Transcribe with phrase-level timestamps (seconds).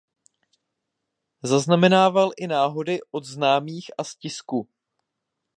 [1.43, 4.67] Zaznamenával i náhody od známých a z tisku.